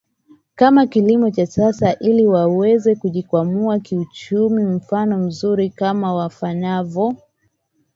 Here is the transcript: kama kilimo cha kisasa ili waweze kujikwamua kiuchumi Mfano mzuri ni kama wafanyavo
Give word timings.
kama 0.55 0.87
kilimo 0.87 1.31
cha 1.31 1.45
kisasa 1.45 1.99
ili 1.99 2.27
waweze 2.27 2.95
kujikwamua 2.95 3.79
kiuchumi 3.79 4.63
Mfano 4.63 5.17
mzuri 5.17 5.63
ni 5.63 5.69
kama 5.69 6.13
wafanyavo 6.13 7.15